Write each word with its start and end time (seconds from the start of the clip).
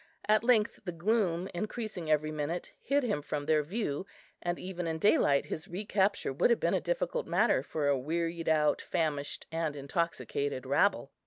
At 0.27 0.43
length 0.43 0.79
the 0.83 0.91
gloom, 0.91 1.47
increasing 1.53 2.09
every 2.09 2.31
minute, 2.31 2.73
hid 2.81 3.03
him 3.03 3.21
from 3.21 3.45
their 3.45 3.61
view; 3.61 4.07
and 4.41 4.57
even 4.57 4.87
in 4.87 4.97
daylight 4.97 5.45
his 5.45 5.67
recapture 5.67 6.33
would 6.33 6.49
have 6.49 6.59
been 6.59 6.73
a 6.73 6.81
difficult 6.81 7.27
matter 7.27 7.61
for 7.61 7.87
a 7.87 7.95
wearied 7.95 8.49
out, 8.49 8.81
famished, 8.81 9.45
and 9.51 9.75
intoxicated 9.75 10.65
rabble. 10.65 11.11